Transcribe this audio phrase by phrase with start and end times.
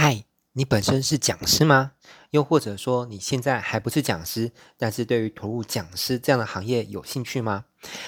[0.00, 0.22] 嗨，
[0.52, 1.90] 你本身是讲师吗？
[2.30, 7.64] 又或者说你现在还不是讲师，但是对于投入讲师这样的行业有兴趣吗？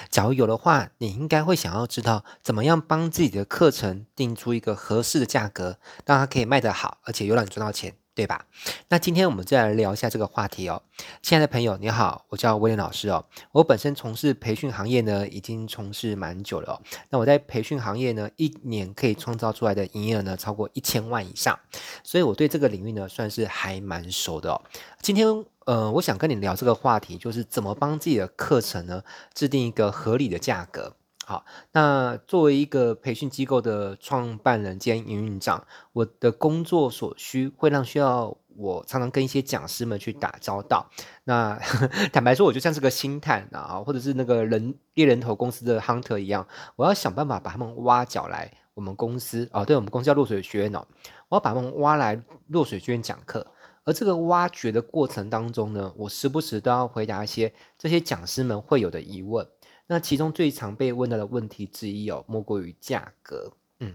[0.09, 7.97] 假如有的话，你应该会想要知道怎么样帮自己的课程定出一个合适的价格，让它可以卖得好，而且又让你赚到钱。
[8.13, 8.45] 对吧？
[8.89, 10.81] 那今天我们再来聊一下这个话题哦。
[11.21, 13.25] 亲爱的朋友，你好，我叫威廉老师哦。
[13.53, 16.81] 我本身从事培训行业呢，已经从事蛮久了哦。
[17.09, 21.57] 那我在培训行业呢，一年可以创造出来的营业额呢，超过一千万以上，
[22.03, 24.61] 所以我对这个领域呢，算是还蛮熟的哦。
[25.01, 25.27] 今天
[25.65, 30.95] 呃，我想跟你聊这个话题，就是怎么帮自己的课程呢，制定一个合理的价格。
[31.31, 40.89] 好，那作为一个培训机构的创办人兼营运长，我的工作所需会让需要我常常跟一些讲师们去打交道。
[41.23, 41.57] 那
[42.11, 50.85] 坦白说，我就像是个星探啊，或者是那个人猎人头公司的 hunter 一样，我要想办法把他们挖角来我们公司啊，对，我们公司叫落水学院哦，
[51.29, 53.47] 我要把他们挖来落水学院讲课。
[53.83, 59.47] 而这个挖掘的过程当中呢，我时不时都要回答一些这些讲师们会有的疑问。
[59.91, 63.51] 那其中最常被问到的问题之一哦，莫过于价格。
[63.81, 63.93] 嗯，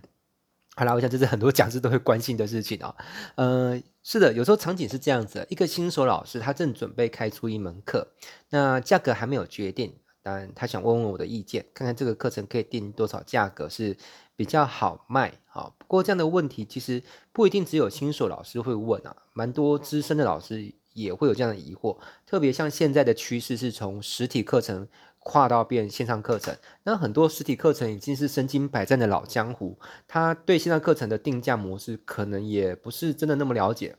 [0.75, 2.95] 好啦，我想这是很多讲师都会关心的事情哦。
[3.37, 8.09] 呃，是的，有时候场景是这样子：一个新手老师他正准备开出一门课，
[8.51, 13.97] 那价格还没有决定，当然他想问问我的意见，看看这个课程可以定多少价格是
[14.37, 15.33] 比较好卖。
[15.47, 17.03] 啊，不过这样的问题其实
[17.33, 24.87] 不一定只有新手老师会问啊，蛮多资深的老师也会有这样的疑惑，特别像现在的趋势是从实体课程。
[25.27, 33.97] 跨到变线上课程，那很多实体课程已经是身经百战的老江湖，他对线上课程的定价模式可能也不是真的那么了解。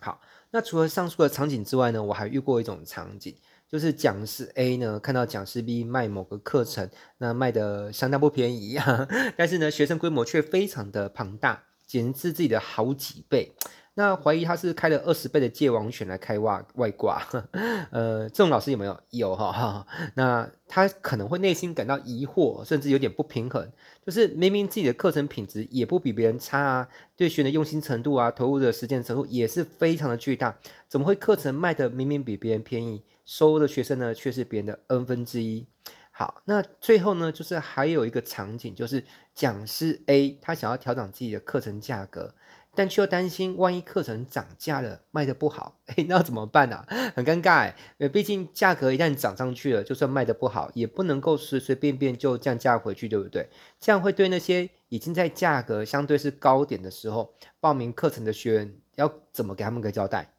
[0.00, 3.36] 好，那除了上述的场景之外呢，我还遇过一种场景，
[3.68, 9.06] 就是讲师 A 呢看到讲师 B 卖某个课程，那卖的相当不便宜啊，
[9.38, 13.52] 但是呢学生规模却非常的庞大，简直是自己的好几倍。
[13.96, 17.22] 那怀疑他是开了二十倍的界王选来开外外挂，
[17.92, 19.00] 呃，这种老师有没有？
[19.10, 23.70] 有哈，那他可能会内心感到疑惑，甚至有点不平衡，
[24.04, 35.64] 就是明明自己的课程品质也不比别人差啊，对学员的用心程度啊，投入的时间程度也是非常的巨大，怎么会课程卖的明明比别人便宜，收的学生呢却是别人的 n 分之一？
[36.10, 42.34] 好，那最后呢，就是还有一个场景，就是讲师 A 他想要调整自己的课程价格。
[42.74, 46.86] 但却又担心，万一课程涨价了，卖得不好，诶，那怎么办呢、啊？
[47.14, 53.48] 很尴尬，诶，毕竟价格一旦涨上去了，就算卖得不好，也不能够随随便便就降价回去，对不对？
[53.78, 60.34] 这样会对那些已经在价格相对是高点的时候报名课程的学员，要怎么给他们个交代？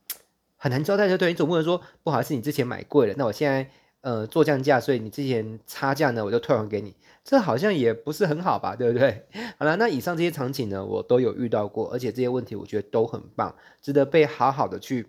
[0.57, 3.69] 很难交代，就对，你总不能说，不好意思，你之前买贵了，那我现在。
[4.01, 9.25] 呃，做降价，所以你之前差价呢，我就退还给你，这好像也不是很好吧，对不对？
[9.57, 15.07] 好了，那以上这些场景呢，我都有遇到过，而且这些问题我觉得都很棒，值得被好好的去，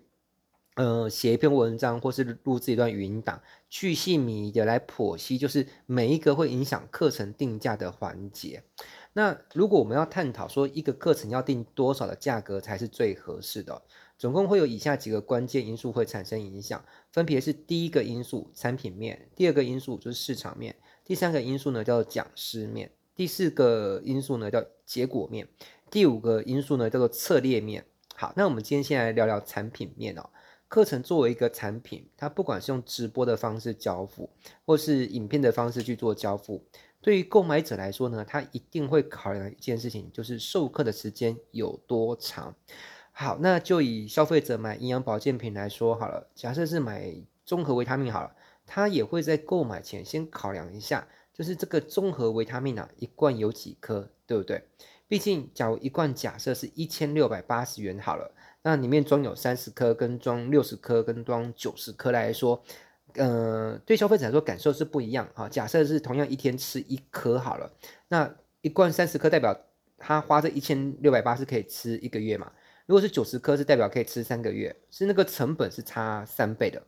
[0.75, 3.39] 呃，写一篇文章，或是录制一段语音档，
[3.69, 8.63] 去细靡遗的来剖析，就是每一个会影响课程定价的环节。
[9.13, 13.79] 那如果我们要探讨说，一个课程要定多少的价格才是最合适的？
[14.17, 20.75] 总共会有以下几个关键因素会产生影响，分别是第一个因素产品面，第二个因素就是市场面，
[21.07, 25.47] 第三个因素呢叫做讲师面，第四个因素呢叫结果面，
[25.89, 27.85] 第五个因素呢叫做策略面。
[28.13, 30.29] 好，那我们今天先来聊聊产品面哦。
[30.67, 34.29] 课程作为一个产品，它不管是用直播的方式交付，
[34.65, 36.61] 或是影片的方式去做交付，
[36.99, 42.53] 对于购买者来说呢，他一定会考量一件事情，就是授课的时间有多长。
[43.13, 46.27] 好，那就以消费者买营养保健品来说好了。
[46.35, 47.15] 假设是买
[47.45, 48.35] 综合维他命好了，
[48.67, 54.61] 他也会在购买前先考量一下，就是这个综合维他命啊，一罐有几颗，对不对？
[55.07, 58.29] 毕竟，假如一罐假设是一千六百八十元好了，
[58.61, 62.61] 那里面装有三十颗，跟装六十颗，跟装九十颗来说，
[63.13, 65.47] 呃，对消费者来说感受是不一样啊。
[65.47, 67.71] 假设是同样一天吃一颗好了，
[68.09, 69.57] 那一罐三十颗代表
[69.97, 72.51] 他花这一千六百八是可以吃一个月嘛？
[72.85, 76.83] 如果是九十颗，是代表可以吃三个月，是那个成本是差三倍的。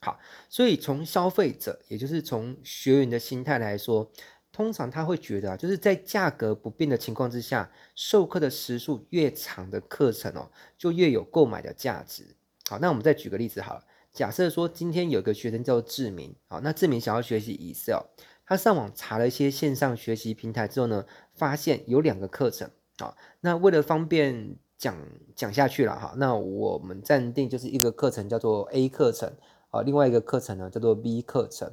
[0.00, 0.18] 好，
[0.48, 4.08] 所以从消费者，也就是从学员的心态来说，
[4.52, 12.24] 通常他会觉得啊，就是在价格不变的情况之下，授课的时数越长的课程哦，就越有购买的价值。
[12.68, 18.04] 好，那我们再举个例子好了，假设说今天有个学生叫志明，好，那志明想要学习 Excel，
[18.46, 21.04] 他上网查了一些线上学习平台之后呢，
[21.34, 24.56] 发现有两个课程，好，那为了方便。
[24.78, 24.96] 讲
[25.34, 29.28] 讲下去了哈，那我们暂定就是一个课程叫做 A 课程，
[29.68, 31.72] 好，另外一个课程呢叫做 B 课程。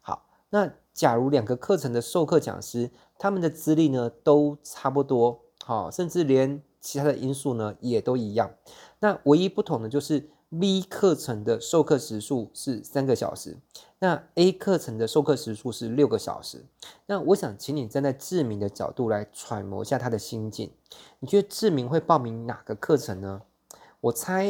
[0.00, 8.50] 好，那假如两个课程的授课讲师他们的资历呢都差不多，好，甚至连其他的因素呢也都一样。
[9.00, 13.58] 那唯一不同的就是 B 课程的授课时数是三个小时，
[13.98, 16.64] 那 A 课程的授课时数是六个小时。
[17.06, 20.70] 那我想请你站在志明的角度来揣摩一下他的心境。
[21.18, 23.42] 你觉得志明会报名哪个课程呢？
[24.00, 24.46] 我猜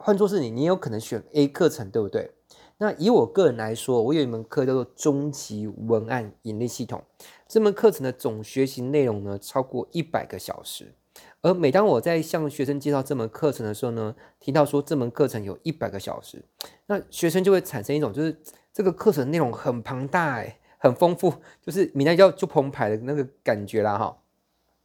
[0.00, 2.32] 换作是你，你有可能选 A 课程，对不对？
[2.78, 7.02] 那以我个人来说，我有一门课叫做终极文案引力系统。
[7.48, 10.94] 这门课程的总学习内容呢，超过一百个小时。
[11.40, 16.44] 而每当我在向学生介绍这门课程的时候呢，提到说这门课程有一百个小时，
[16.86, 18.40] 那学生就会产生一种就是
[18.72, 24.18] 这个课程内容很庞大哎，很丰富，就是名单叫就澎湃的那个感觉啦哈。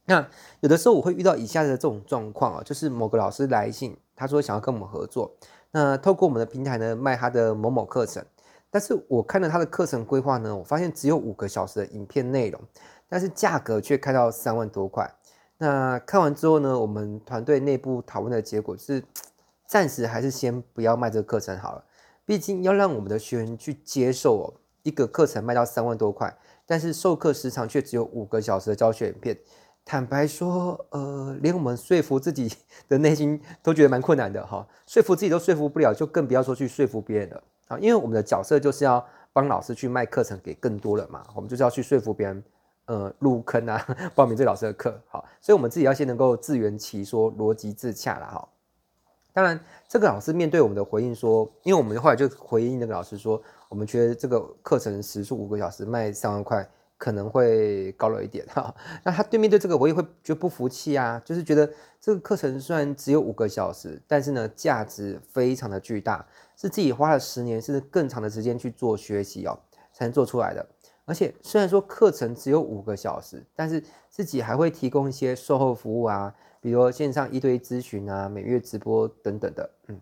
[0.06, 0.28] 那
[0.60, 5.34] 有的时候我会遇到以下的这种状况啊，就是某个老师来信，他说想要跟我们合作。
[5.70, 8.24] 那透过我们的平台呢，卖他的某某课程，
[8.70, 12.60] 但是我看了他的课程规划呢，我发现只有五个小时的影片内容，
[13.08, 15.12] 但是价格却开到三万多块。
[15.58, 19.02] 那看完之后呢，我们团队内部讨论的结果是，
[19.66, 21.84] 暂时还是先不要卖这个课程好了，
[22.24, 29.36] 毕竟要让我们的学员去接受哦，一个课程卖到三万多块，但是授课时长却只有五个小时的教学影片。
[29.84, 32.50] 坦白说，呃，连我们说服自己
[32.88, 37.78] 的内心都觉得蛮困难的哈，说服自己都说服不了，就更不要说去说服别人了啊！
[37.78, 42.42] 因为我们的角色就是要帮老师去卖课程给更多人嘛，我们就是要去说服别人，
[42.86, 43.86] 呃，入坑啊，
[44.16, 48.48] 报名这老师的课，好，所以我们自己要先能够自圆其说，逻辑自洽啦哈。
[49.34, 56.66] 当然，这个老师面对我们的回应说，因为我们后来就回应那个老师说，我们觉得这个课程时数五个小时卖三万块。
[57.04, 61.70] 可能会高了一点 哈，那他对面对这个我也会觉得不服气啊，就是觉得
[62.00, 69.58] 这个课程虽然只有五个小时，但是呢价值非常的巨大，是自己花了十年甚至更长的时间去做学习哦，
[69.92, 70.66] 才能做出来的。
[71.04, 80.00] 而且虽然说课程只有五个小时，但是自己还会提供一些售后服务啊，比如线上一对一咨询啊，每月直播等等的，嗯。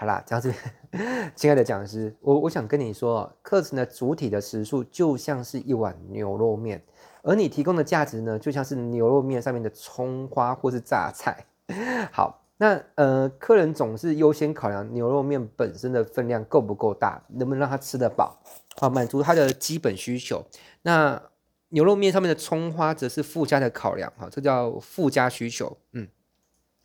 [0.00, 0.54] 好啦，讲到这
[0.92, 6.80] 边， 亲爱的讲师，我我想跟你说，课程的主体的时数就像是一碗牛肉面，
[7.22, 11.44] 而你提供的价值呢，就像是牛肉面上面的葱花或是榨菜。
[12.12, 18.40] 好，那呃，客人总是优先考量牛肉面本身的分量够不够大，能不能让他吃得饱，
[18.76, 20.44] 好满足他的基本需求。
[20.82, 21.20] 那
[21.70, 26.06] 牛肉面上面的葱花则是附加的考量，哈，这叫附加需求，嗯。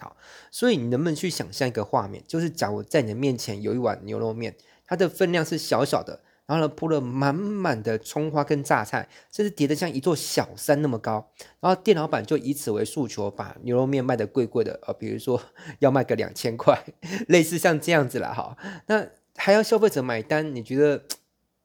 [0.03, 0.17] 好，
[0.51, 4.53] 所以你能不能去想象一个画面，就是假如在你的面前有一碗牛肉面，
[4.85, 15.41] 它的分量是小小的，然后呢铺了满满的葱花跟榨菜，甚至叠得像一座小山那么高，然后店老板就以此为诉求，把牛肉面卖得贵贵的，呃，比如说
[15.79, 16.77] 要卖个两千块，
[17.29, 18.57] 类似像这样子啦，哈，
[18.87, 19.07] 那
[19.37, 21.05] 还要消费者买单，你觉得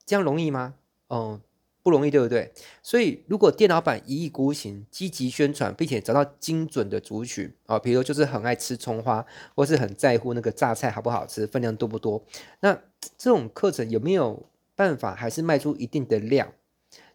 [0.06, 0.74] 这样容易吗？
[1.10, 1.40] 嗯。
[1.88, 2.52] 不容易，对不对？
[2.82, 9.24] 所以，如果店老板一意孤行，积极宣传，并且找到精准的族群啊，比如就是很爱吃葱花，
[9.54, 12.22] 或是很在乎那个榨菜好不好吃，分量多不多，
[12.60, 12.74] 那
[13.16, 14.46] 这种课程有没有
[14.76, 16.52] 办法还是卖出一定的量？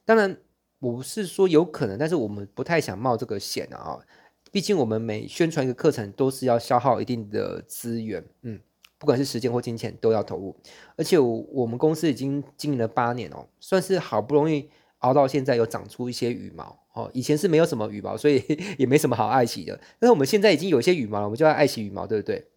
[0.03, 0.35] 当然，
[0.79, 3.99] 我不是说有可能，但是我们不太想冒这个险啊。
[4.51, 8.59] 毕竟我们每宣传一个课程，都是要消耗一定的资源，嗯。
[9.03, 10.55] 不管是时间或金钱都要投入，
[10.95, 14.69] 而且我我们公司已经经营了八年哦，算是好不容易
[14.99, 17.11] 熬到现在，有长出一些羽毛哦。
[17.13, 18.41] 以前是没有什么羽毛，所以
[18.79, 19.77] 也没什么好爱惜的。
[19.99, 22.47] 但是我们现在已经有一些羽毛了，我们就要爱惜羽毛，对不对？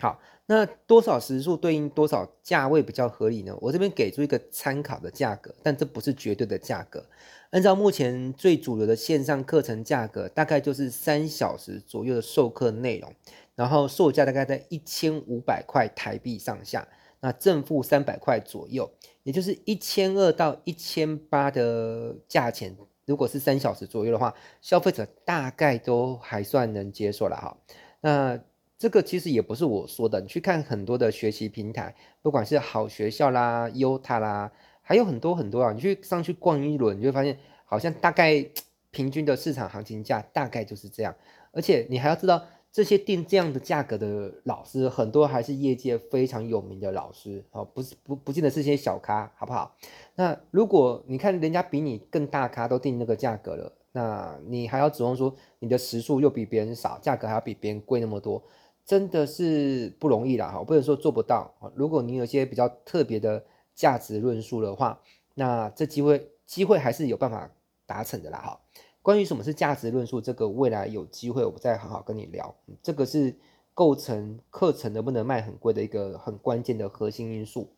[0.00, 3.56] 好，那多少时数对应多少价位比较合理呢？
[3.60, 7.04] 我这边给出一个参考的价格，但这不是绝对的价格。
[7.50, 13.12] 按照目前最主流的线上课程价格，大概就是三小时左右的授课内容。
[13.60, 16.88] 然后售价大概在一千五百块台币上下，
[17.20, 18.90] 那正负三百块左右，
[19.22, 22.74] 也就是一千二到一千八的价钱。
[23.04, 27.54] 如果是三小时左右的话，消费者大概都还算能接受了哈。
[28.00, 28.40] 那
[28.78, 34.50] 这个其实也不是我说的，你去看很多的学习平台，不管是好学校啦、优塔啦，
[34.80, 37.36] 还有很多很多啊，你去上去逛一轮，你就会发现
[37.66, 38.42] 好像大概
[38.90, 41.14] 平均的市场行情价大概就是这样，
[41.52, 42.42] 而且你还要知道。
[42.72, 49.74] 这些定这样的价格的老师，很多还是业界非常有名的老师，哦，不是不不见得是些小咖，好不好？
[50.14, 58.40] 那如果你看人家比你更大咖都定那个价格了，那你还要指望说你的时数又比别人少，价格还要比别人贵那么多，
[58.86, 61.52] 真的是不容易啦，哈，不能说做不到。
[61.74, 65.00] 如果你有些比较特别的价值论述的话，
[65.34, 67.50] 那这机会机会还是有办法
[67.84, 68.60] 达成的啦，哈。
[69.02, 72.54] 关于什么是价值论述，这个未来有机会我再好好跟你聊。
[72.82, 73.34] 这个是
[73.72, 77.70] 构成课程能不能卖很贵的一个很关键的核心因素。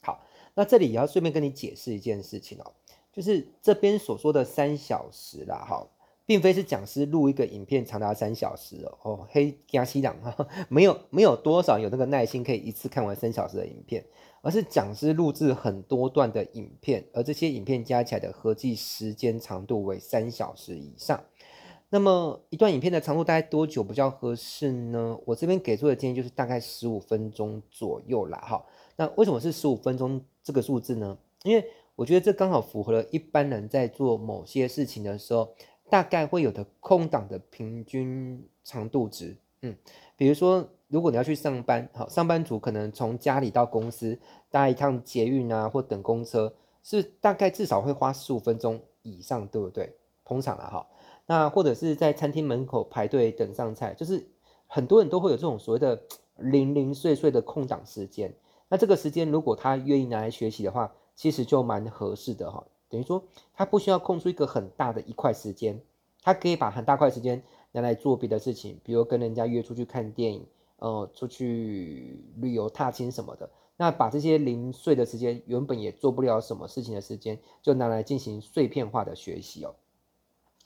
[0.00, 0.24] 好，
[0.54, 2.72] 那这里也要顺便跟你解释一件事情哦，
[3.12, 5.86] 就是这边所说的三小时啦，哈，
[6.24, 14.02] 并非是讲师录一个影片长达三小时哦，哦，黑加西朗哈， 没有没有多少有那个耐心可以一次看完三小时的影片，
[14.48, 21.22] 而是讲师录制很多段的影片，而这些影片加起来的合计时间长度为三小时以上。
[21.90, 25.18] 那么一段影片的长度大概多久比较合适呢？
[25.26, 28.64] 我这边给出的建议就是大概十五分钟左右啦，哈。
[28.96, 31.18] 那为什么是十五分钟这个数字呢？
[31.42, 31.62] 因为
[31.94, 35.54] 我觉得这刚好符合了一般人在做某些事情的时候。
[35.90, 39.74] 大概会有的空档的平均长度值，嗯，
[40.18, 44.18] 比如说，如果你要去上班，好，上班族可能从家里到公司
[44.50, 46.52] 搭一趟捷运啊，或等公车，
[46.82, 49.94] 是大概至少会花十五分钟以上，对不对？
[50.24, 50.86] 通常啊，哈，
[51.26, 54.26] 那或者是在餐厅门口排队等上菜，就是
[54.66, 56.02] 很多人都会有这种所谓的
[56.36, 58.34] 零零碎碎的空档时间。
[58.68, 62.64] 那这个时间如果他愿意拿来学习的话，其实就蛮合适的哈。
[62.88, 65.78] 等于说，他不需要空出一个很大的一块时间，
[66.22, 67.42] 他可以把很大块时间
[67.72, 70.46] 拿来做别的事情，比如跟人家约出去看电影，
[70.78, 73.48] 呃，出去旅游踏青什么的。
[73.76, 79.74] 那把这些零碎的时间，原本也做不了什么事情的时间，就拿来进行碎片化的学习哦。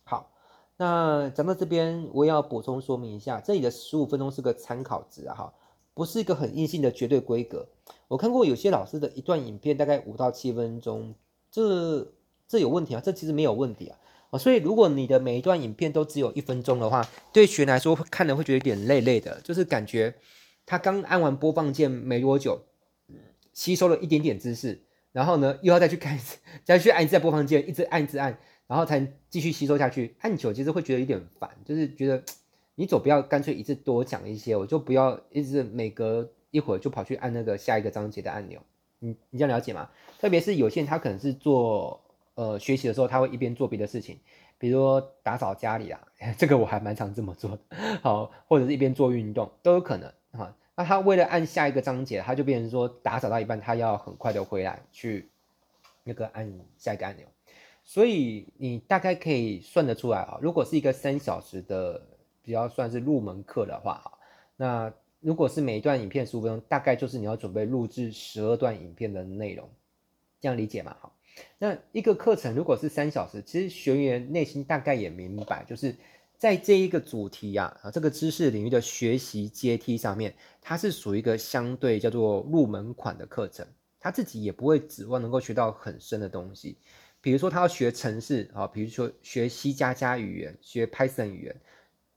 [0.05, 0.31] 好，
[0.79, 5.55] 那讲到这边，我也要补充说明一下，这里的十五分钟是个参考值啊，哈，
[5.93, 7.69] 不是一个很硬性的绝对规格。
[8.09, 11.15] 我看过有些老师的一段影片，大概五到七分钟。
[11.51, 12.11] 这
[12.49, 13.01] 这有问题啊？
[13.05, 13.99] 这其实没有问题啊！
[14.33, 20.15] 哦，所以如果你的每一段影片都只有一分钟的话，对学员来说看了会觉得有点累累的，就是感觉
[20.65, 22.63] 他刚按完播放键没多久，
[23.53, 30.17] 吸收了一点点知识，然后呢又要再去看一次，再去按一次播放键，一直按一直按，然后才继续吸收下去。
[30.21, 32.25] 按久其实会觉得有点烦，就是觉得
[32.75, 38.59] 你走不要干脆一次多讲一些，我就不要一直每隔一会儿就跑去按那个下一个章节的按钮。
[38.99, 39.91] 你你这样了解吗？
[40.19, 42.02] 特别是有些他可能是做
[42.35, 44.19] 呃学习的时候，他会一边做别的事情，
[44.59, 46.01] 比如说打扫家里啊，
[46.39, 47.77] 这个我还蛮常这么做的。
[48.03, 50.55] 好，或者是一边做运动都有可能哈。
[50.75, 55.29] 那他为了按下一个章节，他就变成说打扫到一半，他要很快的回来去
[56.05, 57.27] 那个按下一个按钮。
[57.85, 62.01] 所以你大概可以算得出来啊，如果是一个三小时的
[62.43, 64.13] 比较算是入门课的话哈，
[64.57, 64.93] 那。
[65.25, 69.71] 如果是每一段影片十五分钟，大概就是你要准备录制十二段影片的内容，
[70.41, 70.97] 这样理解吗？
[70.99, 71.15] 好，
[71.59, 75.95] 那一个课程如果是三小时，其实学员内心大概也明白，就是
[76.37, 83.67] 在这一个主题呀啊，这个知识领域的学习阶梯上面，它是属于一个相对叫做入门款的课程，
[84.01, 86.79] 他自己也不会指望能够学到很深的东西，
[87.21, 91.57] 比如说他要学程式啊，比如说学 C 加加语言，学 Python 语言，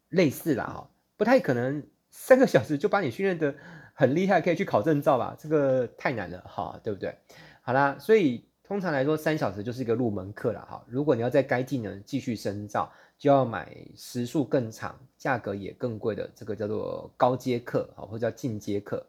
[0.09, 1.83] 类似啦哈，不太可能。
[2.17, 3.53] 三个小时就把你训练得
[3.93, 5.35] 很厉害，可以去考证照吧？
[5.37, 7.13] 这个太难了，哈，对不对？
[7.61, 10.83] 好啦，所以通常来说，三小时就是一个入门课了，哈。
[10.87, 19.05] 如果你要在该技能继续深造，就要买时数更长、价格也更贵的这个叫做高阶课，啊，或者叫进阶课。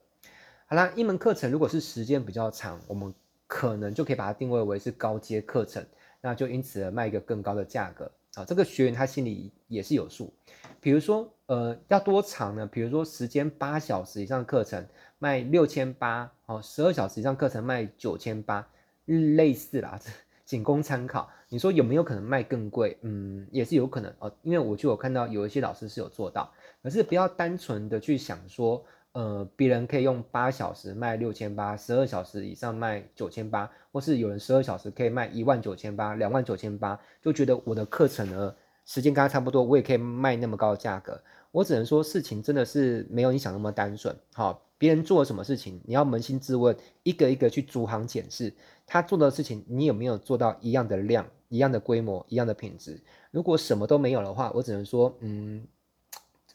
[0.66, 3.14] 好啦，一门课程如果是时间比较长，我们
[3.46, 5.84] 可能就可以把它定位为是高阶课程，
[6.20, 8.10] 那就因此而卖一个更高的价格。
[8.34, 10.30] 啊，这个学员他心里也是有数，
[10.78, 12.66] 比如说，呃，要多长呢？
[12.66, 14.86] 比如说时间八小时以上课程
[15.18, 18.68] 卖六千八，哦，十二小时以上课程卖九千八，
[19.06, 19.98] 类似啦，
[20.44, 21.28] 仅供参考。
[21.48, 22.98] 你说有没有可能卖更贵？
[23.02, 28.84] 嗯，也是有可能哦，因为我就有看到有一些老师是有做到，可是不要单纯的去想说。
[29.12, 41.18] 呃，别人可以用八小时卖六千八，十二小时以上卖九千八，或是有人十二小时可以卖一万九千八、两万九千八，就觉得我的课程呢，时间跟他差不多，我也可以卖那么高的价格。
[41.50, 44.14] 我只能说，事情真的是没有你想那么单纯。
[44.34, 48.52] 好，别人做了什么事情，你要扪心自问，一个一个去逐行检视，
[48.86, 53.02] 他做的事情，你有没有做到一样的量、一样的规模、一样的品质？
[53.30, 55.66] 如果什么都没有的话，我只能说，嗯。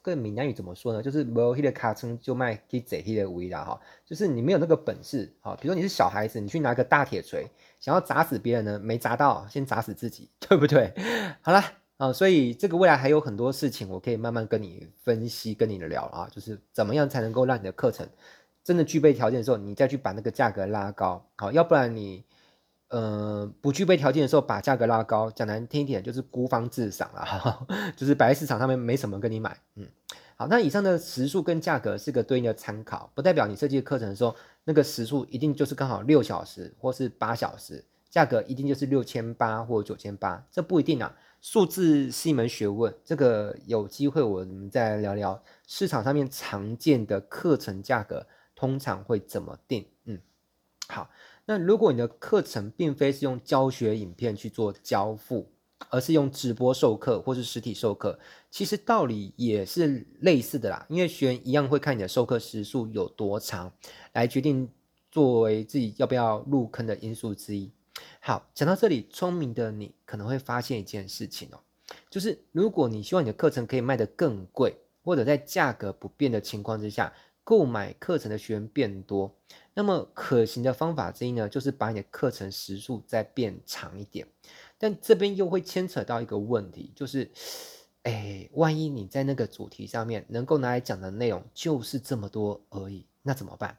[0.03, 1.03] 这个闽南语怎么说呢？
[1.03, 5.55] 就是没有那个卡称就卖可以贼的无啦哈，就是你没有那个本事哈。
[5.61, 7.47] 比如说你是小孩子，你去拿个大铁锤，
[7.79, 10.91] 想要砸死别人呢，没砸到，先砸死自己， 对不对？
[11.43, 11.63] 好了
[11.97, 18.09] 啊，所以这个未来还有很多事情，我可以慢慢跟你分析，跟你聊啊，就是怎么样才能够让你的课程
[18.63, 22.23] 真的具备条件的时候，你再去把那个价格拉高，好，要不然你。
[22.93, 27.65] 呃，不具备条件的时候，把价格拉高，讲难听一点就是孤芳自赏了，
[27.95, 29.57] 就是摆在市场上面没什么跟你买。
[29.75, 29.87] 嗯，
[30.35, 41.15] 好，那以上的时数跟价格是个对应的参考，不代表你设计课程的时候，那个时数一定就是刚好六小时或是八小时，价格一定就是六千八或九千八，这不一定啊。
[41.39, 48.27] 数字是一门学问，这个有机会我们再聊聊市场上面常见的课程价格
[48.61, 49.83] 通常会怎么定。
[50.05, 50.21] 嗯，
[50.87, 51.09] 好。
[51.45, 55.51] 那如果你的课程并非是用教学影片去做交付，
[55.89, 58.19] 而是用直播授课或是实体授课，
[58.51, 60.85] 其实道理也是类似的啦。
[60.89, 63.73] 因为学员一样会看你的授课时数有多长，
[64.13, 64.69] 来决定
[65.09, 67.71] 作为自己要不要入坑的因素之一。
[68.19, 71.59] 好，讲到这里，聪明的你可能会发现一件事情哦，
[72.11, 77.11] 就是如果你希望你的课程可以卖得更贵，或者在价格不变的情况之下，
[77.43, 79.35] 购买课程的学员变多，
[79.73, 84.27] 那么可行的方法之一呢，就是把你的课程时数再变长一点。
[84.77, 87.29] 但这边又会牵扯到一个问题，就是，
[88.03, 93.77] 哎，万一你在那个主题上面能够拿来讲的内容就是这么多而已，那怎么办？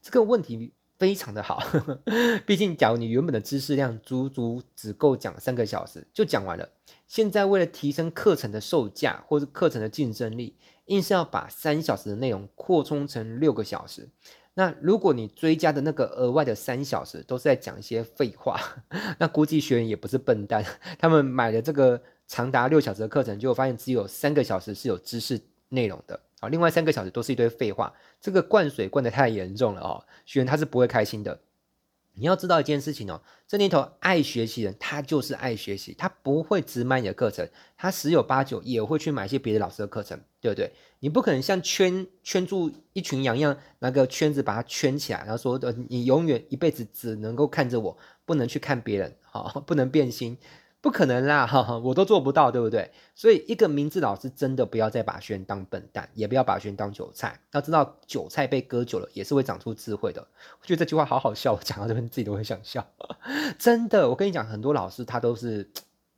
[0.00, 1.62] 这个问题非常的好，
[2.46, 6.68] 毕竟假如你原本的知识量足足只够讲三个小时就讲完了，
[7.06, 10.56] 现在为了提升课程的售价或者课程的竞争力，
[10.88, 14.08] 硬是要把三小时的内容扩充成六个小时。
[14.54, 18.60] 那如果你追加的那个额外的三小时都是在讲一些废话，
[19.18, 20.64] 那估计学员也不是笨蛋，
[20.98, 31.38] 他们买了这个长达六小时的课程，就发现只有三个小时是有知识内容的，啊，另外三个小时都是一堆废话，这个灌水灌得太严重了哦，学员他是不会开心的。
[32.18, 40.72] 你要知道一件事情哦，这年头爱学习人他就是爱学习，他不会只买你的课程，他十有八九也会去买一些别的老师的课程，对不对？
[41.00, 50.36] 你不可能像圈圈住一群羊一样，那个圈子把它圈起来，然后说的你永远一辈子只能够看着我，不能去看别人，好，不能变心。
[50.88, 52.90] 不可能啦，哈哈，我都做不到，对不对？
[53.14, 57.38] 所以一个名字老师真的不要再把学员当笨蛋，也不要把学员当韭菜。
[57.52, 60.26] 要知道，韭菜被割久了也是会长出智慧的。
[60.58, 62.86] 我觉得这句话好好笑，我讲到这边自己都会想笑。
[63.58, 65.70] 真的，我跟你讲，很多老师他都是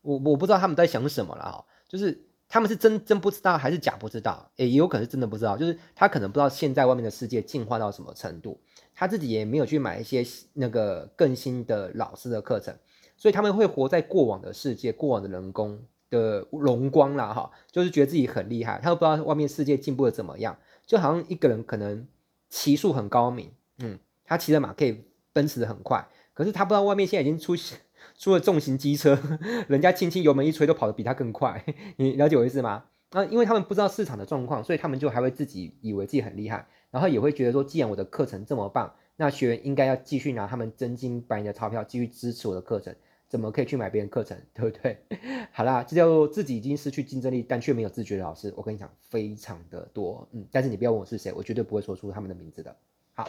[0.02, 8.60] 我我不知道他们在想什么了哈，就是他们是真真不知道还是假不知道，也有可能是真的不知道，就是他可能不知道现在外面的世界进化到什么程度，
[8.94, 12.72] 他自己也没有去买一些那个更新的老师的课程。
[13.20, 22.06] 所以他们会活在过往的世界，过往的人工的荣光啦，哈，就是觉得自己很厉害，他都不知道外面世界进步的怎么样，就好像一个人可能
[22.48, 25.04] 骑术很高明，嗯，他骑的马可以
[25.34, 27.78] 奔驰的很快，可是他不知道外面现在已经出现
[28.16, 29.18] 出了重型机车，
[29.68, 31.62] 人家轻轻油门一吹都跑得比他更快，
[31.98, 32.84] 你了解我意思吗？
[33.12, 42.94] 那因为他们不知道市场的状况，所以他们就还会自己以为自己很厉害，然后也会觉得说，既然我的课程这么棒，那学员应该要继续拿他们真金白银的钞票继续支持我的课程。
[43.30, 44.98] 怎么可以去买别人课程， 对不对？
[45.52, 48.52] 好啦，这叫做自己已经失去竞争力，但却没有自觉的老师。
[48.56, 52.76] 我跟你讲，非常的多，嗯，但是你不要问我是谁，我绝对不会说出他们的名字的。
[53.14, 53.28] 好，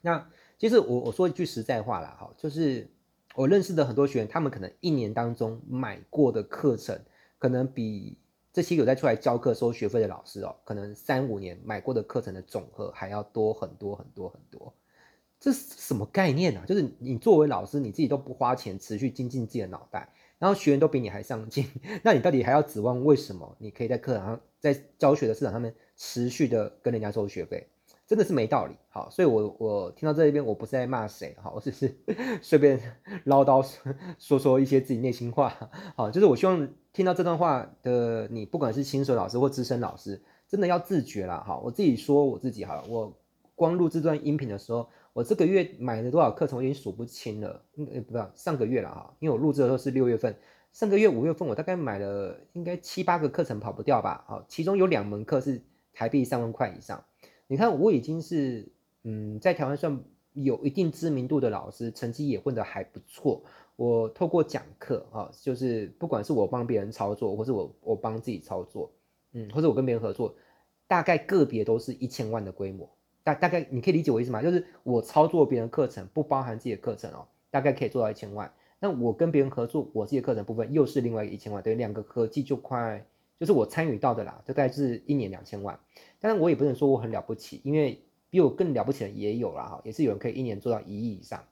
[0.00, 0.26] 那
[0.58, 2.88] 其实我我说一句实在话啦，哈，就是
[3.34, 6.98] 我认识的很多学员，他们可能一年当中买过的课程，
[7.38, 8.16] 可能比
[8.52, 14.74] 这些有在出来教课收学费的老师哦，可能三五年买过的课程的总和还要多很多很多很多。
[15.40, 16.62] 这是什么概念啊？
[16.66, 20.06] 就是你作为老师，你自己都不花钱持续精进自己的脑袋，
[20.38, 21.66] 然后学员都比你还上进，
[22.04, 27.66] 那你到底还要指望为什么你可以在课堂上，在教学的市场上面持续的跟人家收学费？
[28.06, 28.74] 真的是没道理。
[28.90, 31.96] 好，所以我我听到这一边，我不是在骂谁，好，我只是
[32.42, 32.78] 随便
[33.24, 33.66] 唠叨
[34.18, 35.56] 说说一些自己内心话。
[35.96, 41.42] 好，就是我希望听到这段话的你，不管是新手老师或资深老师，真的要自觉啦。
[41.46, 43.16] 好，我自己说我自己好了，我
[43.54, 44.86] 光录这段音频的时候。
[45.12, 47.62] 我这个月买了多少课程，我已经数不清了。
[47.76, 50.34] 嗯，不上个月了哈，因为我录制的时候是六月份，
[50.72, 54.24] 上个月五月份我大概买了应该七八个课程，跑不掉吧？
[54.28, 55.60] 好，其中有两门课是
[55.92, 57.04] 台币三万块以上。
[57.48, 58.70] 你看我已经是
[59.02, 60.00] 嗯，在台湾算
[60.32, 63.42] 有一定知名度的老师，成绩也混得还不错。
[63.74, 68.92] 我透过讲课啊，就是不管是我帮别人操作，或是我我帮自己操作，
[69.32, 70.36] 嗯，或者我跟别人合作，
[70.86, 72.88] 大概个别都是一千万的规模。
[73.22, 74.42] 大大概你可以理解我意思吗？
[74.42, 78.52] 就是我操作别人课程不包含自己的课程哦，大概可以做到一千万。
[78.78, 83.04] 那我跟别人合作，我自己的课程部分又是另外一千万，等于两个合计就快，
[83.38, 85.78] 就是我参与到的啦，大概是一年两千万。
[86.18, 91.44] 当然我也不能说我很了不起，因为比我更了不起的也有啦哈，也是有人可以一年做到一亿以上。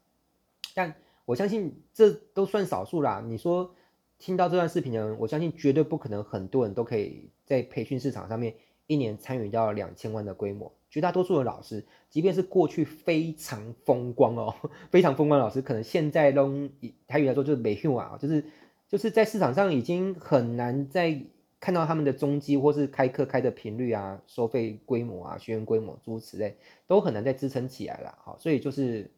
[0.75, 0.95] 但
[1.27, 3.23] 我相信这都算少数啦。
[3.27, 3.75] 你说
[4.19, 8.55] 听到这段视频的人，我相信绝对不可能很多人都可以在培训市场上面
[8.87, 10.73] 一年参与到两千万的规模。
[10.91, 14.55] 绝大多数的老师，即便是过去非常风光哦，
[14.91, 18.45] 非常风光的老师，可能现在都以台语来说就是没用啊，就是
[18.89, 21.21] 就是在市场上已经很难再
[21.61, 28.17] 看到他们的踪迹，或是开课开的频率啊、收费规模啊、学员规模诸如此类，都很难再支撑起来了。
[28.23, 29.11] 好，所以就是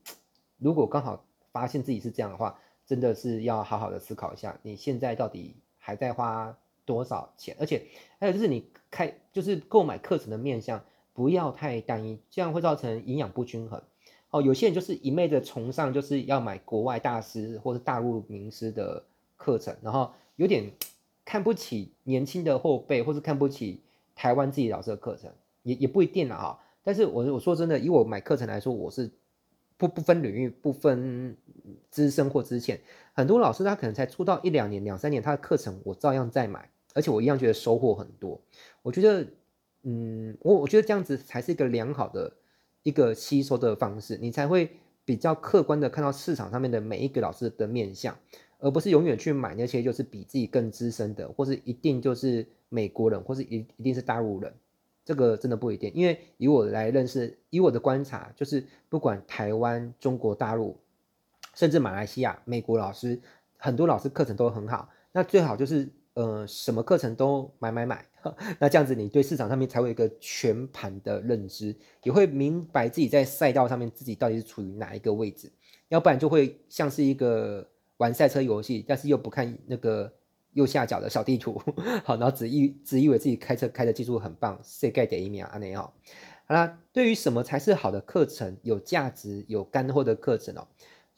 [0.59, 7.87] 如果刚好发现自己是这样的话，真的是要好好的思考一下，你现在到底还在花多少钱，而且
[8.19, 10.83] 还有就是你开就是购买课程的面向。
[11.21, 13.79] 不要太单一，这样会造成营养不均衡。
[14.31, 19.05] 哦，有些人就是一昧的崇尚，就是要买国外大师或者大陆名师的
[19.37, 20.65] 课程，然后有点
[21.23, 23.83] 看不起年轻的后辈，或是看不起
[24.15, 25.31] 台湾自己老师的课程，
[25.63, 26.59] 也也不一定了哈。
[26.83, 29.11] 但是我我说真的，以我买课程来说，我是
[29.77, 31.37] 不不分领域，不分
[31.91, 32.81] 资深或资浅，
[33.13, 38.41] 很多老师他可能才出道一两年、两三年，他的课程我照样在买，而且我一样觉得收获很多。
[38.81, 39.27] 我觉得，
[39.83, 42.33] 嗯，我我觉得这样子才是一个良好的
[42.83, 44.71] 一个吸收的方式，你才会
[45.05, 48.17] 比较客观的看到市场上面的每一个老师的面相，
[48.59, 54.53] 而不是永远去买那些就是比自己更资深的，或是一定就是美国人，或是一一定是大陆人。
[55.03, 60.77] 这个真的不一定，因为以我来认识，以我的观察，就是不管台湾、中国大陆，
[61.55, 63.19] 甚至马来西亚、美国老师，
[63.57, 64.89] 很多老师课程都很好。
[65.11, 68.05] 那最好就是呃，什么课程都买买买，
[68.59, 75.51] 那这样子你对市场上面才会有一个全盘的认知，也会明白自己在赛道上面自己到底是处于哪一个位置，
[75.89, 80.13] 要不然就会像是一个玩赛车游戏，但是又不看那个。
[80.55, 81.63] 右下角的小地图，
[82.03, 85.95] 好，然后只以只以为自己开车开的技术很棒，世界第一秒啊，那好。
[86.45, 90.67] 好啦，对于什么才是好的课程，有价值、有干货的课程哦，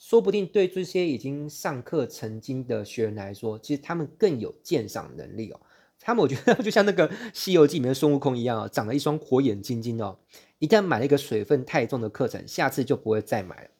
[0.05, 5.61] 说不定对这些已经上课曾经的学员来说，其实他们更有鉴赏能力哦。
[6.01, 10.19] 他们我觉得就像那个《西游记》里面的孙悟空一样哦，长了一双火眼金睛哦。
[10.59, 13.71] 一旦买了一个水分太重的课程，下次就不会再买了。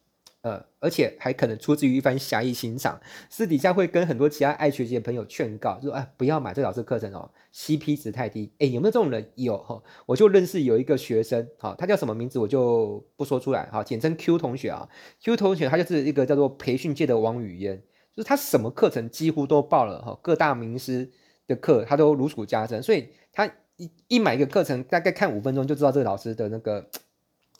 [0.43, 9.25] 呃，而且还可能出自于一番侠义心肠，私底下会跟很多其他爱学习的朋友劝告，说：“哎，不要买这老师课程哦，CP 值太低。”哎，有没有这种人？
[9.35, 14.89] 有哈，我就认识有一个学生，好，他叫什么名字我就不说出来，好，简称 Q 同学啊。
[15.23, 17.81] Q 同学他就是一个叫做培训界的王语嫣，
[18.13, 21.09] 就是他什么课程几乎都报了哈，各大名师
[21.47, 26.85] 的课他都如数家珍，所以他一一买一个课程，大概看五分钟就知道这个老师的那个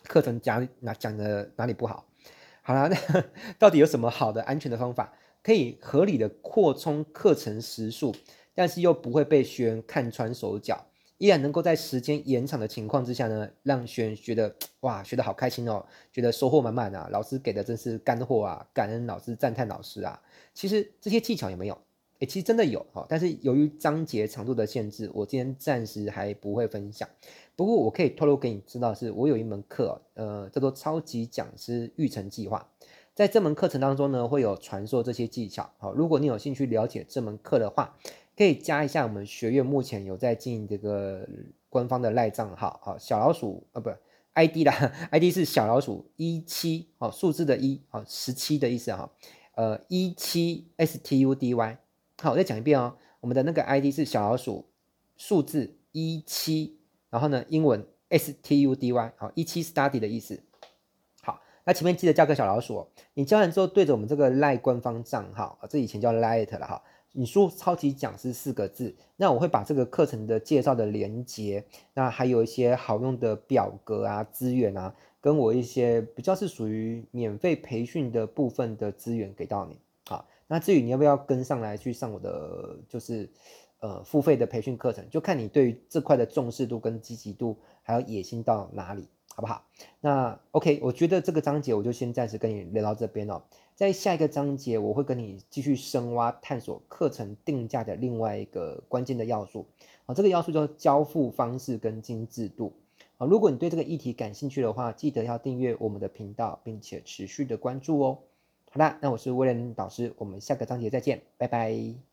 [0.06, 2.06] 课程讲哪讲的哪里不好。
[2.66, 3.24] 好啦， 那
[3.60, 8.16] 到底有什么好的安全的方法，可以合理的扩充课程时数，
[8.56, 10.86] 但是又不会被学员看穿手脚，
[11.18, 20.22] 依然能够在时间延长的情况之下呢，让学员觉得哇，学得好开心哦，觉得收获满满啊，老师给的真是干货啊，感恩老师，赞叹老师啊。
[20.54, 21.78] 其实这些技巧有没有？
[22.20, 27.08] 诶，其实真的有哈，但是由于章节长度的限制，我今天暂时还不会分享。
[27.56, 32.70] 不过我可以透露给你知道，是我有一门课，呃，叫做超级讲师育成计划。
[33.14, 35.70] 在这门课程当中呢，会有传授这些技巧。
[35.78, 37.96] 好，如果你有兴趣了解这门课的话，
[38.36, 41.28] 可以加一下我们学院目前有在进这个
[41.70, 43.92] 官方的赖账号，好，小老鼠啊，不
[44.34, 49.12] ，ID 啦，ID 是小老鼠一七，哦，数字的一，哦，十七的意思哈，
[49.56, 51.78] 呃，一七 STUDY。
[52.24, 54.64] 好，我再讲一遍哦，我们的那个 ID 是小老鼠
[55.18, 56.78] 数字一七。
[57.10, 60.42] 然后呢，英文 S T U D Y，好，一七 study 的意思。
[61.22, 62.88] 好，那前面记得加个小老鼠哦。
[63.14, 66.82] 你加完之后，对着我们这个赖官方账号，这以前叫 Lite 了哈。
[67.12, 79.78] 你输“超级讲师”四个字，那我会把这个课程的介绍的连接，那还有一些好用的表格啊、资源啊，跟我一些比较是属于免费培训的部分的资源给到你。
[80.54, 83.28] 那至于你要不要跟上来去上我的，就是。
[83.80, 89.62] 呃，付费的培训课程，就看你对于这块的重视度跟积极度，还有野心到哪里，好不好？
[90.00, 93.44] 那 OK，我觉得这个章节我就先暂时跟你聊到这边哦。
[93.76, 99.68] 在下一个章节，我会跟你继续深挖探索课程定价的另外一个关键的要素
[100.06, 102.72] 啊，这个要素叫交付方式跟精致度
[103.18, 103.28] 啊。
[103.28, 108.20] 如果你对这个议题感兴趣的话，记得要订阅我们的频道，并且持续的关注哦。
[108.74, 112.13] 好啦，那我是威廉导师，我们下个章节再见，拜拜。